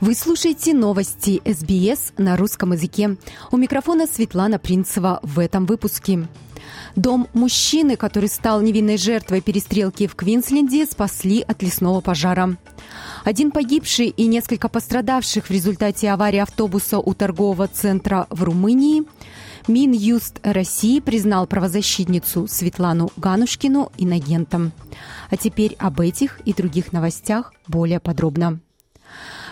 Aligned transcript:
Вы 0.00 0.14
слушаете 0.14 0.72
новости 0.72 1.42
СБС 1.44 2.14
на 2.16 2.38
русском 2.38 2.72
языке. 2.72 3.18
У 3.52 3.58
микрофона 3.58 4.06
Светлана 4.06 4.58
Принцева 4.58 5.20
в 5.22 5.38
этом 5.38 5.66
выпуске. 5.66 6.26
Дом 6.96 7.28
мужчины, 7.34 7.96
который 7.96 8.30
стал 8.30 8.62
невинной 8.62 8.96
жертвой 8.96 9.42
перестрелки 9.42 10.06
в 10.06 10.14
Квинсленде, 10.14 10.86
спасли 10.86 11.42
от 11.42 11.62
лесного 11.62 12.00
пожара. 12.00 12.56
Один 13.24 13.50
погибший 13.50 14.06
и 14.06 14.26
несколько 14.26 14.70
пострадавших 14.70 15.44
в 15.46 15.50
результате 15.50 16.10
аварии 16.10 16.38
автобуса 16.38 16.98
у 16.98 17.12
торгового 17.12 17.68
центра 17.68 18.26
в 18.30 18.42
Румынии. 18.42 19.02
Минюст 19.68 20.40
России 20.42 21.00
признал 21.00 21.46
правозащитницу 21.46 22.48
Светлану 22.48 23.10
Ганушкину 23.18 23.92
инагентом. 23.98 24.72
А 25.28 25.36
теперь 25.36 25.76
об 25.78 26.00
этих 26.00 26.40
и 26.46 26.54
других 26.54 26.94
новостях 26.94 27.52
более 27.68 28.00
подробно. 28.00 28.60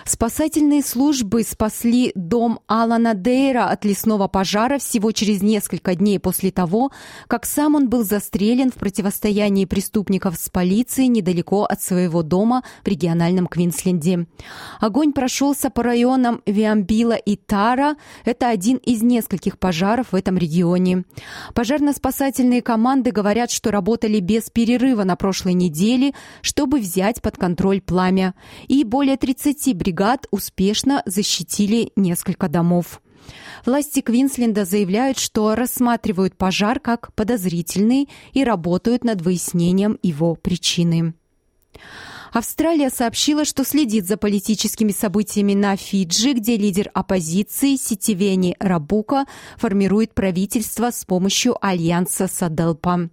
Спасательные 0.09 0.81
службы 0.81 1.43
спасли 1.43 2.11
дом 2.15 2.61
Алана 2.65 3.13
Дейра 3.13 3.65
от 3.65 3.85
лесного 3.85 4.27
пожара 4.27 4.79
всего 4.79 5.11
через 5.11 5.43
несколько 5.43 5.93
дней 5.93 6.19
после 6.19 6.49
того, 6.49 6.89
как 7.27 7.45
сам 7.45 7.75
он 7.75 7.89
был 7.89 8.03
застрелен 8.03 8.71
в 8.71 8.73
противостоянии 8.73 9.65
преступников 9.65 10.35
с 10.35 10.49
полицией 10.49 11.09
недалеко 11.09 11.63
от 11.63 11.83
своего 11.83 12.23
дома 12.23 12.63
в 12.83 12.87
региональном 12.87 13.45
Квинсленде. 13.45 14.25
Огонь 14.79 15.13
прошелся 15.13 15.69
по 15.69 15.83
районам 15.83 16.41
Виамбила 16.47 17.13
и 17.13 17.35
Тара. 17.35 17.95
Это 18.25 18.49
один 18.49 18.77
из 18.77 19.03
нескольких 19.03 19.59
пожаров 19.59 20.07
в 20.11 20.15
этом 20.15 20.39
регионе. 20.39 21.03
Пожарно-спасательные 21.53 22.63
команды 22.63 23.11
говорят, 23.11 23.51
что 23.51 23.69
работали 23.69 24.19
без 24.21 24.49
перерыва 24.49 25.03
на 25.03 25.15
прошлой 25.15 25.53
неделе, 25.53 26.15
чтобы 26.41 26.79
взять 26.79 27.21
под 27.21 27.37
контроль 27.37 27.79
пламя. 27.79 28.33
И 28.67 28.83
более 28.83 29.15
30 29.15 29.77
бригад 29.77 29.98
бригад 29.99 30.27
успешно 30.31 31.03
защитили 31.05 31.91
несколько 31.97 32.47
домов. 32.47 33.01
Власти 33.65 33.99
Квинсленда 33.99 34.63
заявляют, 34.63 35.19
что 35.19 35.55
рассматривают 35.55 36.37
пожар 36.37 36.79
как 36.79 37.13
подозрительный 37.15 38.07
и 38.31 38.45
работают 38.45 39.03
над 39.03 39.21
выяснением 39.21 39.99
его 40.01 40.35
причины. 40.35 41.15
Австралия 42.31 42.89
сообщила, 42.89 43.43
что 43.43 43.63
следит 43.63 44.07
за 44.07 44.17
политическими 44.17 44.91
событиями 44.91 45.53
на 45.53 45.75
Фиджи, 45.75 46.33
где 46.33 46.57
лидер 46.57 46.91
оппозиции 46.93 47.75
Ситивени 47.75 48.55
Рабука 48.59 49.25
формирует 49.57 50.13
правительство 50.13 50.91
с 50.91 51.05
помощью 51.05 51.57
альянса 51.65 52.27
Саделпа. 52.27 53.09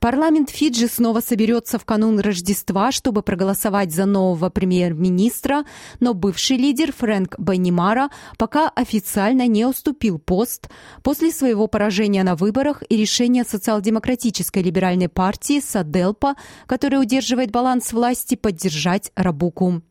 Парламент 0.00 0.50
Фиджи 0.50 0.88
снова 0.88 1.20
соберется 1.20 1.78
в 1.78 1.84
канун 1.84 2.18
Рождества, 2.18 2.90
чтобы 2.90 3.22
проголосовать 3.22 3.92
за 3.92 4.04
нового 4.04 4.50
премьер-министра, 4.50 5.64
но 6.00 6.14
бывший 6.14 6.56
лидер 6.56 6.92
Фрэнк 6.92 7.38
Банимара 7.38 8.10
пока 8.36 8.68
официально 8.68 9.46
не 9.46 9.64
уступил 9.64 10.18
пост 10.18 10.68
после 11.02 11.30
своего 11.30 11.68
поражения 11.68 12.24
на 12.24 12.34
выборах 12.34 12.82
и 12.88 12.96
решения 12.96 13.44
социал-демократической 13.44 14.62
либеральной 14.62 15.08
партии 15.08 15.60
Саделпа, 15.60 16.34
которая 16.66 17.00
удерживает 17.00 17.50
баланс 17.50 17.92
власти, 17.92 18.34
под 18.34 18.55
поддержать 18.56 19.12
Рабуку. 19.14 19.82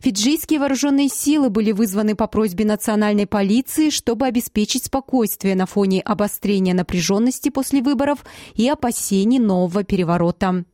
Фиджийские 0.00 0.60
вооруженные 0.60 1.08
силы 1.08 1.48
были 1.48 1.72
вызваны 1.72 2.14
по 2.14 2.26
просьбе 2.26 2.66
национальной 2.66 3.26
полиции, 3.26 3.88
чтобы 3.88 4.26
обеспечить 4.26 4.84
спокойствие 4.84 5.54
на 5.54 5.64
фоне 5.64 6.02
обострения 6.02 6.74
напряженности 6.74 7.48
после 7.48 7.80
выборов 7.80 8.18
и 8.54 8.68
опасений 8.68 9.38
нового 9.38 9.84
переворота. 9.84 10.64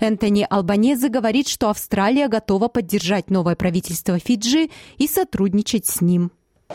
Энтони 0.00 0.46
Албанезе 0.48 1.08
говорит, 1.08 1.48
что 1.48 1.68
Австралия 1.68 2.28
готова 2.28 2.68
поддержать 2.68 3.30
новое 3.30 3.54
правительство 3.54 4.18
Фиджи 4.18 4.70
и 4.96 5.06
сотрудничать 5.06 5.86
с 5.86 6.00
ним. 6.00 6.30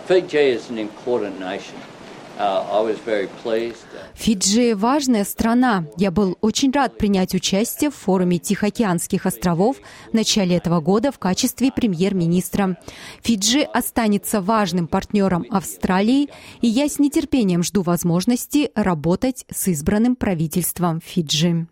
Fiji 0.07 0.55
is 0.55 0.69
an. 0.69 1.92
Uh, 2.35 3.75
Фиджи– 4.15 4.73
важная 4.75 5.23
страна. 5.23 5.85
Я 5.97 6.09
был 6.09 6.35
очень 6.41 6.71
рад 6.71 6.97
принять 6.97 7.35
участие 7.35 7.91
в 7.91 7.95
форуме 7.95 8.39
Тихоокеанских 8.39 9.27
островов 9.27 9.77
в 10.09 10.13
начале 10.15 10.57
этого 10.57 10.81
года 10.81 11.11
в 11.11 11.19
качестве 11.19 11.71
премьер-министра. 11.71 12.79
Фиджи 13.21 13.61
останется 13.61 14.41
важным 14.41 14.87
партнером 14.87 15.45
Австралии, 15.51 16.29
и 16.61 16.67
я 16.67 16.89
с 16.89 16.97
нетерпением 16.97 17.61
жду 17.61 17.83
возможности 17.83 18.71
работать 18.73 19.45
с 19.53 19.67
избранным 19.67 20.15
правительством 20.15 21.01
Фиджи. 21.05 21.67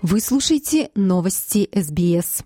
Вы 0.00 0.20
слушаете 0.20 0.90
новости 0.94 1.68
СБС. 1.74 2.44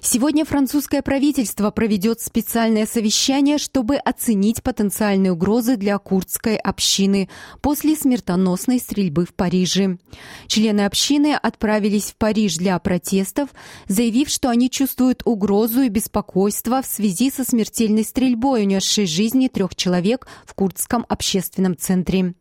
Сегодня 0.00 0.44
французское 0.44 1.02
правительство 1.02 1.70
проведет 1.70 2.20
специальное 2.20 2.86
совещание, 2.86 3.58
чтобы 3.58 3.96
оценить 3.96 4.62
потенциальные 4.62 5.32
угрозы 5.32 5.76
для 5.76 5.98
курдской 5.98 6.56
общины 6.56 7.28
после 7.60 7.96
смертоносной 7.96 8.78
стрельбы 8.78 9.26
в 9.26 9.34
Париже. 9.34 9.98
Члены 10.46 10.82
общины 10.82 11.34
отправились 11.34 12.12
в 12.12 12.16
Париж 12.16 12.56
для 12.56 12.78
протестов, 12.78 13.48
заявив, 13.88 14.28
что 14.28 14.50
они 14.50 14.70
чувствуют 14.70 15.22
угрозу 15.24 15.82
и 15.82 15.88
беспокойство 15.88 16.80
в 16.80 16.86
связи 16.86 17.30
со 17.30 17.44
смертельной 17.44 18.04
стрельбой, 18.04 18.62
унесшей 18.62 19.06
жизни 19.06 19.48
трех 19.48 19.74
человек 19.74 20.28
в 20.46 20.54
курдском 20.54 21.04
общественном 21.08 21.76
центре. 21.76 22.34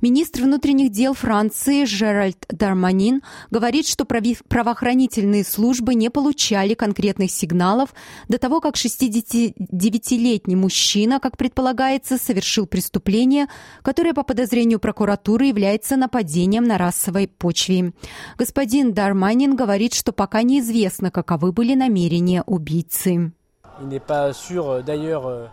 Министр 0.00 0.42
внутренних 0.42 0.90
дел 0.90 1.14
Франции 1.14 1.84
Жеральд 1.84 2.44
Дарманин 2.48 3.22
говорит, 3.50 3.86
что 3.86 4.04
правоохранительные 4.04 5.44
службы 5.44 5.94
не 5.94 6.10
получали 6.10 6.74
конкретных 6.74 6.93
сигналов 7.28 7.94
до 8.28 8.38
того, 8.38 8.60
как 8.60 8.76
69-летний 8.76 10.56
мужчина, 10.56 11.20
как 11.20 11.36
предполагается, 11.36 12.18
совершил 12.18 12.66
преступление, 12.66 13.46
которое 13.82 14.14
по 14.14 14.22
подозрению 14.22 14.78
прокуратуры 14.80 15.46
является 15.46 15.96
нападением 15.96 16.64
на 16.64 16.78
расовой 16.78 17.28
почве. 17.28 17.92
Господин 18.38 18.92
Дарманин 18.92 19.56
говорит, 19.56 19.94
что 19.94 20.12
пока 20.12 20.42
неизвестно, 20.42 21.10
каковы 21.10 21.52
были 21.52 21.74
намерения 21.74 22.42
убийцы. 22.46 23.32
Il 23.80 23.88
n'est 23.88 23.98
pas 23.98 24.32
sûr 24.32 24.84
d'ailleurs 24.84 25.50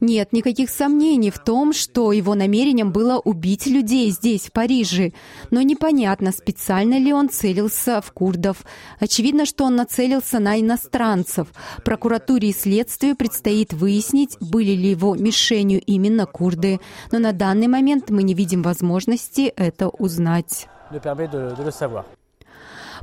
нет 0.00 0.32
никаких 0.32 0.70
сомнений 0.70 1.30
в 1.30 1.38
том, 1.38 1.72
что 1.72 2.12
его 2.12 2.34
намерением 2.34 2.92
было 2.92 3.18
убить 3.18 3.66
людей 3.66 4.10
здесь, 4.10 4.46
в 4.46 4.52
Париже. 4.52 5.12
Но 5.50 5.62
непонятно, 5.62 6.32
специально 6.32 6.98
ли 6.98 7.12
он 7.12 7.28
целился 7.28 8.00
в 8.00 8.12
курдов. 8.12 8.64
Очевидно, 8.98 9.44
что 9.44 9.64
он 9.64 9.76
нацелился 9.76 10.38
на 10.38 10.60
иностранцев. 10.60 11.48
Прокуратуре 11.84 12.48
и 12.48 12.54
следствию 12.54 13.16
предстоит 13.16 13.72
выяснить, 13.72 14.36
были 14.40 14.72
ли 14.72 14.90
его 14.90 15.14
мишенью 15.14 15.80
именно 15.80 16.26
курды. 16.26 16.80
Но 17.12 17.18
на 17.18 17.32
данный 17.32 17.68
момент 17.68 18.10
мы 18.10 18.22
не 18.22 18.34
видим 18.34 18.62
возможности 18.62 19.52
это 19.56 19.88
узнать. 19.88 20.66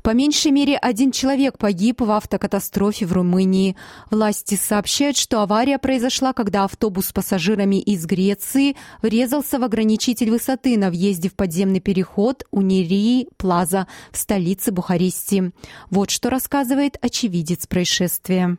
По 0.07 0.11
меньшей 0.11 0.51
мере 0.51 0.77
один 0.77 1.11
человек 1.11 1.57
погиб 1.57 1.99
в 1.99 2.09
автокатастрофе 2.11 3.05
в 3.05 3.11
Румынии. 3.11 3.75
Власти 4.09 4.55
сообщают, 4.55 5.17
что 5.17 5.41
авария 5.41 5.79
произошла, 5.79 6.31
когда 6.31 6.63
автобус 6.63 7.07
с 7.07 7.11
пассажирами 7.11 7.81
из 7.81 8.05
Греции 8.05 8.77
врезался 9.01 9.59
в 9.59 9.65
ограничитель 9.65 10.31
высоты 10.31 10.77
на 10.77 10.91
въезде 10.91 11.27
в 11.27 11.33
подземный 11.33 11.81
переход 11.81 12.45
Унирии 12.51 13.27
Плаза 13.35 13.85
в 14.13 14.17
столице 14.17 14.71
Бухарести. 14.71 15.51
Вот 15.89 16.09
что 16.09 16.29
рассказывает 16.29 16.97
очевидец 17.01 17.67
происшествия. 17.67 18.57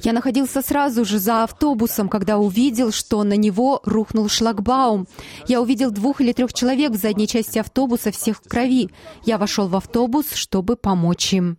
Я 0.00 0.12
находился 0.12 0.62
сразу 0.62 1.04
же 1.04 1.18
за 1.18 1.44
автобусом, 1.44 2.08
когда 2.08 2.38
увидел, 2.38 2.92
что 2.92 3.22
на 3.22 3.36
него 3.36 3.80
рухнул 3.84 4.28
шлагбаум. 4.28 5.06
Я 5.46 5.60
увидел 5.60 5.90
двух 5.90 6.20
или 6.20 6.32
трех 6.32 6.52
человек 6.52 6.92
в 6.92 6.96
задней 6.96 7.26
части 7.26 7.58
автобуса, 7.58 8.10
всех 8.10 8.38
в 8.38 8.48
крови. 8.48 8.90
Я 9.24 9.38
вошел 9.38 9.68
в 9.68 9.76
автобус, 9.76 10.32
чтобы 10.34 10.76
помочь 10.76 11.32
им. 11.32 11.58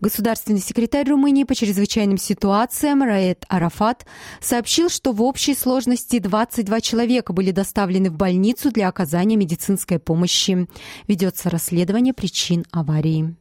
Государственный 0.00 0.60
секретарь 0.60 1.08
Румынии 1.08 1.42
по 1.42 1.56
чрезвычайным 1.56 2.18
ситуациям 2.18 3.02
Раэт 3.02 3.44
Арафат 3.48 4.06
сообщил, 4.40 4.90
что 4.90 5.12
в 5.12 5.20
общей 5.22 5.56
сложности 5.56 6.20
22 6.20 6.80
человека 6.80 7.32
были 7.32 7.50
доставлены 7.50 8.08
в 8.10 8.14
больницу 8.14 8.70
для 8.70 8.88
оказания 8.88 9.34
медицинской 9.34 9.98
помощи. 9.98 10.68
Ведется 11.08 11.50
расследование 11.50 12.14
причин 12.14 12.64
аварии. 12.70 13.34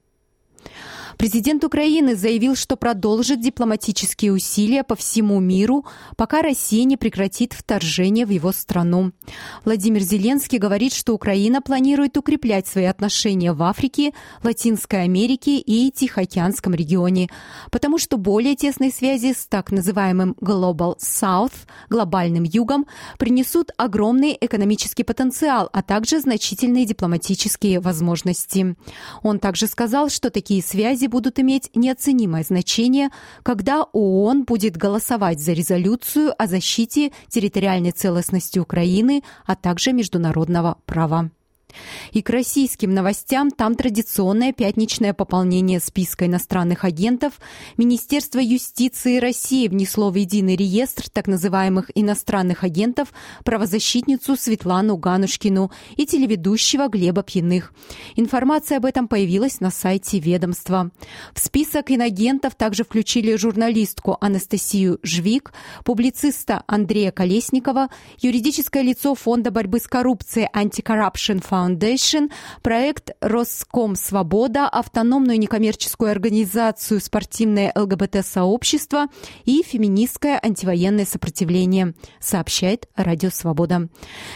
Президент 1.18 1.64
Украины 1.64 2.16
заявил, 2.16 2.56
что 2.56 2.76
продолжит 2.76 3.42
дипломатические 3.42 4.34
усилия 4.34 4.84
по 4.84 4.96
всему 4.96 5.40
миру, 5.40 5.84
пока 6.16 6.44
Россия 6.44 6.84
не 6.84 6.96
прекратит 6.96 7.54
вторжение 7.54 8.28
в 8.28 8.30
его 8.30 8.52
страну. 8.52 9.12
Владимир 9.66 10.02
Зеленский 10.02 10.60
говорит, 10.60 10.94
что 10.94 11.14
Украина 11.16 11.60
планирует 11.60 12.18
укреплять 12.18 12.68
свои 12.68 12.86
отношения 12.86 13.52
в 13.52 13.64
Африке, 13.64 14.14
Латинской 14.44 15.04
Америке 15.04 15.58
и 15.58 15.90
Тихоокеанском 15.90 16.76
регионе, 16.76 17.30
потому 17.72 17.98
что 17.98 18.18
более 18.18 18.56
тесные 18.56 18.92
связи 18.92 19.34
с 19.34 19.48
так 19.48 19.72
называемым 19.72 20.36
Global 20.40 20.98
South, 21.00 21.54
глобальным 21.90 22.44
югом, 22.44 22.86
принесут 23.18 23.72
огромный 23.78 24.38
экономический 24.40 25.04
потенциал, 25.04 25.70
а 25.74 25.82
также 25.82 26.20
значительные 26.20 26.86
дипломатические 26.86 27.80
возможности. 27.80 28.76
Он 29.24 29.40
также 29.40 29.66
сказал, 29.66 30.10
что 30.10 30.30
такие 30.30 30.62
связи 30.62 31.07
будут 31.08 31.40
иметь 31.40 31.70
неоценимое 31.76 32.44
значение, 32.44 33.10
когда 33.44 33.84
ООН 33.84 34.44
будет 34.44 34.78
голосовать 34.78 35.40
за 35.40 35.54
резолюцию 35.54 36.34
о 36.38 36.48
защите 36.48 37.12
территориальной 37.30 37.92
целостности 37.92 38.60
Украины, 38.60 39.24
а 39.46 39.56
также 39.56 39.94
международного 39.94 40.78
права. 40.86 41.32
И 42.12 42.22
к 42.22 42.30
российским 42.30 42.94
новостям 42.94 43.52
там 43.52 43.76
традиционное 43.76 44.54
пятничное 44.54 45.14
пополнение 45.14 45.80
списка 45.80 46.26
иностранных 46.26 46.86
агентов. 46.86 47.34
Министерство 47.78 48.40
юстиции 48.40 49.18
России 49.18 49.68
внесло 49.68 50.10
в 50.10 50.16
единый 50.16 50.56
реестр 50.56 51.10
так 51.10 51.28
называемых 51.28 51.92
иностранных 51.96 52.64
агентов 52.64 53.14
правозащитницу 53.44 54.36
Светлану 54.36 54.98
Ганушкину 54.98 55.72
и 55.96 56.06
телеведущего 56.06 56.88
Глеба 56.88 57.24
Пьяных. 57.24 57.74
Информация 58.16 58.78
об 58.78 58.86
этом 58.86 59.08
появилась 59.08 59.60
на 59.60 59.70
сайте 59.70 60.20
ведомства. 60.20 60.92
В 61.34 61.40
список 61.40 61.92
инагентов 61.92 62.56
также 62.56 62.84
включили 62.84 63.36
журналистку 63.36 64.18
Анастасию 64.22 65.00
Жвик, 65.04 65.54
публициста 65.84 66.64
Андрея 66.68 67.12
Колесникова, 67.12 67.90
юридическое 68.20 68.84
лицо 68.84 69.14
Фонда 69.16 69.52
борьбы 69.52 69.80
с 69.80 69.88
коррупцией 69.88 70.48
Anti-Corruption 70.54 71.44
Fund 71.48 71.57
Foundation, 71.58 72.32
проект 72.62 73.12
«Роском 73.20 73.96
Свобода», 73.96 74.68
автономную 74.68 75.40
некоммерческую 75.40 76.12
организацию 76.12 77.02
«Спортивное 77.02 77.72
ЛГБТ-сообщество» 77.76 79.08
и 79.46 79.64
феминистское 79.64 80.40
антивоенное 80.42 81.06
сопротивление, 81.06 81.96
сообщает 82.20 82.88
Радио 82.96 83.30
Свобода. 83.32 83.90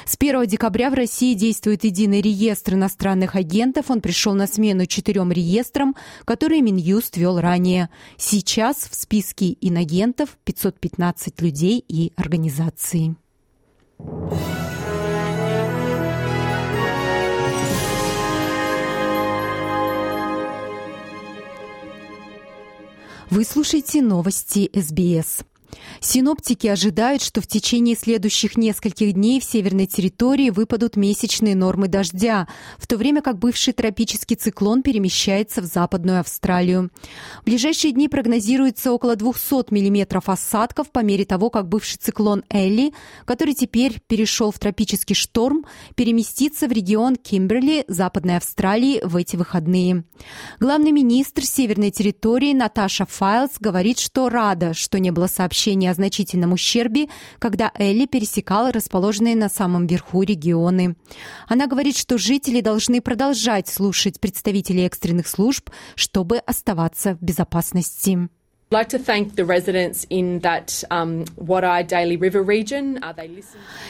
С 0.06 0.16
1 0.20 0.48
декабря 0.48 0.90
в 0.90 0.94
России 0.94 1.34
действует 1.36 1.84
единый 1.84 2.22
реестр 2.22 2.74
иностранных 2.74 3.36
агентов. 3.36 3.92
Он 3.92 4.02
пришел 4.02 4.34
на 4.34 4.48
смену 4.48 4.86
четырем 4.86 5.32
реестрам, 5.32 5.96
которые 6.26 6.62
Минюст 6.62 7.18
вел 7.18 7.40
ранее. 7.40 7.90
Сейчас 8.18 8.78
в 8.90 8.96
списке 8.96 9.56
инагентов 9.62 10.38
515 10.44 11.42
людей 11.42 11.84
и 11.88 12.14
организаций. 12.16 13.16
Вы 23.32 23.46
слушаете 23.46 24.02
новости 24.02 24.70
СБС. 24.76 25.46
Синоптики 26.00 26.68
ожидают, 26.68 27.22
что 27.22 27.42
в 27.42 27.48
течение 27.48 27.96
следующих 27.96 28.58
нескольких 28.58 29.14
дней 29.14 29.40
в 29.40 29.44
северной 29.44 29.86
территории 29.86 30.50
выпадут 30.50 30.96
месячные 30.96 31.56
нормы 31.56 31.88
дождя, 31.88 32.48
в 32.78 32.88
то 32.88 32.98
время 32.98 33.22
как 33.22 33.38
бывший 33.38 33.74
тропический 33.74 34.36
циклон 34.36 34.82
перемещается 34.82 35.62
в 35.62 35.66
Западную 35.66 36.20
Австралию. 36.20 36.90
В 37.42 37.46
ближайшие 37.46 37.94
дни 37.94 38.10
прогнозируется 38.10 38.92
около 38.92 39.16
200 39.16 39.72
миллиметров 39.72 40.28
осадков 40.28 40.92
по 40.92 41.00
мере 41.00 41.24
того, 41.26 41.50
как 41.50 41.70
бывший 41.70 41.98
циклон 41.98 42.44
Элли, 42.50 42.94
который 43.26 43.54
теперь 43.54 44.02
перешел 44.08 44.52
в 44.52 44.60
тропический 44.60 45.16
шторм, 45.16 45.66
переместится 45.96 46.68
в 46.68 46.72
регион 46.72 47.16
Кимберли, 47.16 47.86
Западной 47.88 48.38
Австралии 48.38 49.02
в 49.04 49.16
эти 49.16 49.36
выходные. 49.36 50.04
Главный 50.60 50.92
министр 50.92 51.46
северной 51.46 51.92
территории 51.92 52.54
Наташа 52.54 53.06
Файлс 53.06 53.52
говорит, 53.60 54.00
что 54.00 54.30
рада, 54.30 54.74
что 54.74 55.00
не 55.00 55.12
было 55.12 55.28
сообщений 55.28 55.61
сообщение 55.62 55.92
о 55.92 55.94
значительном 55.94 56.54
ущербе, 56.54 57.08
когда 57.38 57.72
Элли 57.78 58.08
пересекала 58.08 58.72
расположенные 58.72 59.36
на 59.36 59.48
самом 59.48 59.86
верху 59.86 60.24
регионы. 60.24 60.96
Она 61.48 61.68
говорит, 61.68 61.96
что 61.96 62.18
жители 62.18 62.62
должны 62.62 63.00
продолжать 63.00 63.68
слушать 63.68 64.20
представителей 64.20 64.88
экстренных 64.88 65.28
служб, 65.28 65.70
чтобы 65.96 66.38
оставаться 66.40 67.14
в 67.14 67.22
безопасности. 67.22 68.30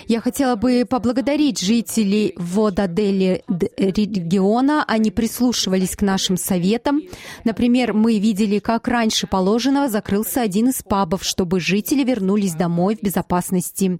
Я 0.07 0.21
хотела 0.21 0.55
бы 0.55 0.87
поблагодарить 0.89 1.59
жителей 1.59 2.33
Водадели 2.35 3.43
региона. 3.77 4.83
Они 4.87 5.11
прислушивались 5.11 5.95
к 5.95 6.01
нашим 6.01 6.35
советам. 6.35 7.01
Например, 7.43 7.93
мы 7.93 8.17
видели, 8.17 8.57
как 8.57 8.87
раньше 8.87 9.27
положенного 9.27 9.87
закрылся 9.87 10.41
один 10.41 10.69
из 10.69 10.81
пабов, 10.81 11.23
чтобы 11.23 11.59
жители 11.59 12.03
вернулись 12.03 12.55
домой 12.55 12.97
в 12.99 13.03
безопасности. 13.03 13.99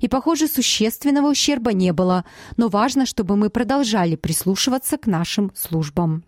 И, 0.00 0.08
похоже, 0.08 0.48
существенного 0.48 1.28
ущерба 1.28 1.74
не 1.74 1.92
было. 1.92 2.24
Но 2.56 2.68
важно, 2.68 3.04
чтобы 3.04 3.36
мы 3.36 3.50
продолжали 3.50 4.16
прислушиваться 4.16 4.96
к 4.96 5.06
нашим 5.06 5.52
службам. 5.54 6.24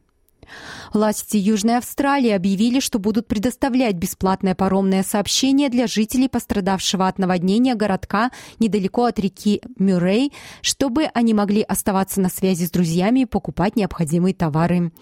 Власти 0.93 1.37
Южной 1.37 1.79
Австралии 1.79 2.31
объявили, 2.31 2.81
что 2.81 2.99
будут 2.99 3.26
предоставлять 3.26 3.96
бесплатное 3.96 4.55
паромное 4.55 5.02
сообщение 5.02 5.69
для 5.69 5.87
жителей 5.87 6.29
пострадавшего 6.29 7.08
от 7.08 7.19
наводнения 7.19 7.75
городка 7.75 8.31
недалеко 8.58 9.05
от 9.05 9.19
реки 9.19 9.61
Мюррей, 9.79 10.32
чтобы 10.62 11.05
они 11.14 11.35
могли 11.35 11.62
оставаться 11.62 12.20
на 12.20 12.29
связи 12.29 12.64
с 12.67 12.70
друзьями 12.70 13.20
и 13.20 13.26
покупать 13.26 13.76
необходимые 13.76 14.35
товары. 14.35 14.93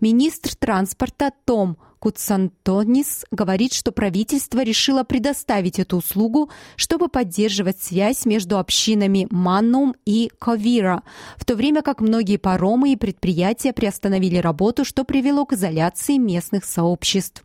Министр 0.00 0.54
транспорта 0.56 1.32
Том 1.44 1.78
Куцантонис 2.02 3.24
говорит, 3.30 3.72
что 3.72 3.92
правительство 3.92 4.64
решило 4.64 5.04
предоставить 5.04 5.78
эту 5.78 5.98
услугу, 5.98 6.50
чтобы 6.74 7.06
поддерживать 7.06 7.80
связь 7.80 8.26
между 8.26 8.58
общинами 8.58 9.28
Маннум 9.30 9.94
и 10.04 10.28
Ковира, 10.40 11.04
в 11.36 11.44
то 11.44 11.54
время 11.54 11.80
как 11.80 12.00
многие 12.00 12.38
паромы 12.38 12.92
и 12.92 12.96
предприятия 12.96 13.72
приостановили 13.72 14.38
работу, 14.38 14.84
что 14.84 15.04
привело 15.04 15.46
к 15.46 15.52
изоляции 15.52 16.16
местных 16.16 16.64
сообществ. 16.64 17.44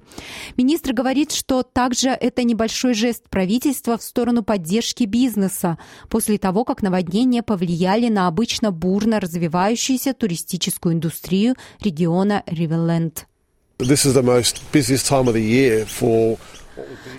Министр 0.58 0.94
говорит, 0.94 1.34
что 1.34 1.62
также 1.62 2.10
это 2.10 2.42
небольшой 2.42 2.96
жест 2.96 3.30
правительства 3.30 3.96
в 3.96 4.02
сторону 4.02 4.42
поддержки 4.42 5.04
бизнеса 5.04 5.78
после 6.10 6.40
того, 6.40 6.66
как 6.66 6.82
наводнения 6.82 7.44
повлияли 7.44 8.10
на 8.10 8.26
обычно 8.26 8.72
бурно 8.72 9.20
развивающуюся 9.20 10.16
туристическую 10.16 10.96
индустрию 10.96 11.54
региона 11.80 12.42
Ривелленд. 12.48 13.28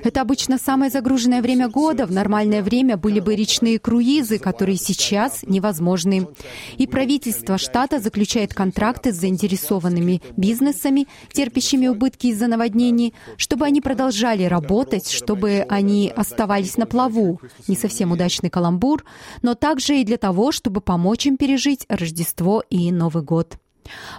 Это 0.05 0.21
обычно 0.21 0.59
самое 0.59 0.91
загруженное 0.91 1.43
время 1.43 1.69
года. 1.69 2.07
В 2.07 2.13
нормальное 2.13 2.63
время 2.63 2.97
были 2.97 3.21
бы 3.21 3.35
речные 3.35 3.79
круизы, 3.79 4.39
которые 4.39 4.77
сейчас 4.77 5.41
невозможны. 5.43 6.29
И 6.77 6.87
правительство 6.87 7.59
штата 7.59 7.99
заключает 7.99 8.55
контракты 8.55 9.13
с 9.13 9.17
заинтересованными 9.17 10.23
бизнесами, 10.37 11.09
терпящими 11.33 11.89
убытки 11.89 12.29
из-за 12.29 12.47
наводнений, 12.47 13.15
чтобы 13.37 13.67
они 13.67 13.81
продолжали 13.81 14.45
работать, 14.45 15.11
чтобы 15.11 15.67
они 15.69 16.13
оставались 16.15 16.77
на 16.77 16.87
плаву. 16.87 17.41
Не 17.67 17.77
совсем 17.77 18.13
удачный 18.13 18.51
каламбур, 18.51 19.05
но 19.43 19.55
также 19.55 20.01
и 20.01 20.05
для 20.05 20.17
того, 20.17 20.53
чтобы 20.53 20.81
помочь 20.81 21.27
им 21.27 21.37
пережить 21.37 21.85
Рождество 21.89 22.63
и 22.71 22.93
Новый 22.93 23.23
год. 23.23 23.59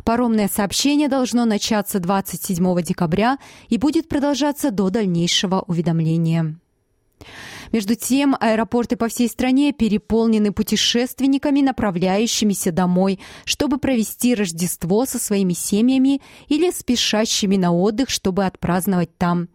Паромное 0.04 0.48
сообщение 0.48 1.08
должно 1.08 1.46
начаться 1.46 2.00
27 2.00 2.82
декабря 2.82 3.38
и 3.68 3.78
будет 3.78 4.08
продолжаться 4.08 4.72
до 4.72 4.90
дальнейшего 4.90 5.64
уведомления. 5.68 6.56
Между 7.72 7.96
тем, 7.96 8.36
аэропорты 8.40 8.96
по 8.96 9.08
всей 9.08 9.28
стране 9.28 9.72
переполнены 9.74 10.52
путешественниками, 10.52 11.62
направляющимися 11.62 12.72
домой, 12.72 13.20
чтобы 13.46 13.78
провести 13.78 14.34
Рождество 14.34 15.06
со 15.06 15.20
своими 15.20 15.54
семьями 15.54 16.22
или 16.48 16.72
спешащими 16.72 17.58
на 17.58 17.72
отдых, 17.72 18.10
чтобы 18.10 18.46
отпраздновать 18.46 19.16
там. 19.18 19.50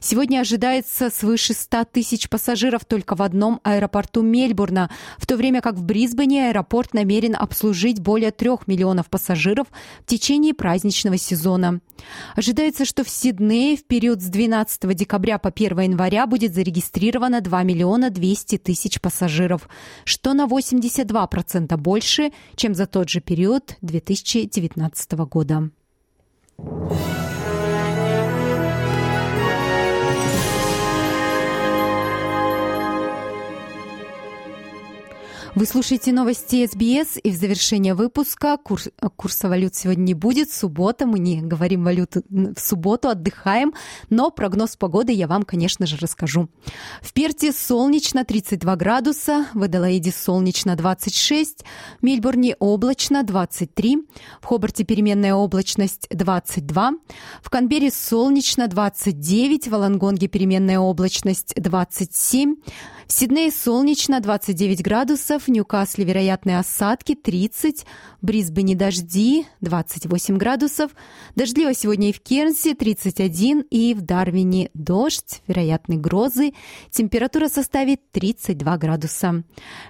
Сегодня 0.00 0.40
ожидается 0.40 1.10
свыше 1.10 1.54
100 1.54 1.84
тысяч 1.92 2.28
пассажиров 2.28 2.84
только 2.84 3.16
в 3.16 3.22
одном 3.22 3.60
аэропорту 3.64 4.22
Мельбурна, 4.22 4.90
в 5.18 5.26
то 5.26 5.36
время 5.36 5.60
как 5.60 5.74
в 5.74 5.82
Брисбене 5.82 6.48
аэропорт 6.48 6.94
намерен 6.94 7.34
обслужить 7.36 8.00
более 8.00 8.30
3 8.30 8.50
миллионов 8.66 9.08
пассажиров 9.08 9.66
в 10.02 10.06
течение 10.06 10.54
праздничного 10.54 11.18
сезона. 11.18 11.80
Ожидается, 12.36 12.84
что 12.84 13.04
в 13.04 13.08
Сиднее 13.08 13.76
в 13.76 13.84
период 13.84 14.22
с 14.22 14.26
12 14.26 14.94
декабря 14.94 15.38
по 15.38 15.50
1 15.50 15.80
января 15.80 16.26
будет 16.26 16.54
зарегистрировано 16.54 17.40
2 17.40 17.62
миллиона 17.64 18.10
200 18.10 18.58
тысяч 18.58 19.00
пассажиров, 19.00 19.68
что 20.04 20.34
на 20.34 20.46
82% 20.46 21.76
больше, 21.76 22.32
чем 22.54 22.74
за 22.74 22.86
тот 22.86 23.08
же 23.08 23.20
период 23.20 23.76
2019 23.82 25.12
года. 25.12 25.70
Вы 35.58 35.66
слушаете 35.66 36.12
новости 36.12 36.64
СБС, 36.64 37.18
и 37.20 37.32
в 37.32 37.34
завершение 37.34 37.94
выпуска 37.94 38.58
курс, 38.58 38.90
курса 39.16 39.48
валют 39.48 39.74
сегодня 39.74 40.02
не 40.02 40.14
будет. 40.14 40.52
Суббота, 40.52 41.04
мы 41.04 41.18
не 41.18 41.40
говорим 41.40 41.82
валюту 41.82 42.22
в 42.28 42.60
субботу, 42.60 43.08
отдыхаем, 43.08 43.74
но 44.08 44.30
прогноз 44.30 44.76
погоды 44.76 45.10
я 45.10 45.26
вам, 45.26 45.42
конечно 45.42 45.84
же, 45.84 45.96
расскажу. 45.96 46.48
В 47.02 47.12
Перте 47.12 47.50
солнечно 47.50 48.24
32 48.24 48.76
градуса, 48.76 49.48
в 49.52 49.64
Аделаиде 49.64 50.12
солнечно 50.12 50.76
26, 50.76 51.64
в 51.98 52.04
Мельбурне 52.04 52.54
облачно 52.60 53.24
23, 53.24 54.06
в 54.40 54.46
Хобарте 54.46 54.84
переменная 54.84 55.34
облачность 55.34 56.06
22, 56.10 56.92
в 57.42 57.50
Канберре 57.50 57.90
солнечно 57.90 58.68
29, 58.68 59.66
в 59.66 59.74
Алангонге 59.74 60.28
переменная 60.28 60.78
облачность 60.78 61.52
27, 61.56 62.54
в 63.08 63.12
Сиднее 63.12 63.50
солнечно 63.50 64.20
29 64.20 64.82
градусов, 64.82 65.48
Ньюкасле 65.48 66.04
вероятные 66.04 66.58
осадки 66.58 67.14
30, 67.14 67.86
в 68.20 68.26
Брисбене 68.26 68.76
дожди 68.76 69.46
28 69.62 70.36
градусов, 70.36 70.90
дождливо 71.34 71.72
сегодня 71.72 72.10
и 72.10 72.12
в 72.12 72.20
Кернсе 72.20 72.74
31 72.74 73.62
и 73.70 73.94
в 73.94 74.02
Дарвине 74.02 74.70
дождь, 74.74 75.40
вероятные 75.46 75.98
грозы, 75.98 76.52
температура 76.90 77.48
составит 77.48 78.02
32 78.12 78.76
градуса. 78.76 79.42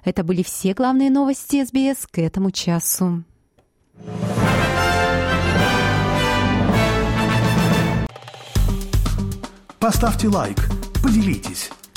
Это 0.04 0.22
были 0.22 0.44
все 0.44 0.72
главные 0.72 1.10
новости 1.10 1.64
СБС 1.64 2.06
к 2.06 2.20
этому 2.20 2.52
часу. 2.52 3.24
Поставьте 9.80 10.28
лайк, 10.28 10.68
поделитесь, 11.02 11.70